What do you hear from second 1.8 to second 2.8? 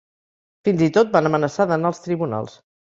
als tribunals.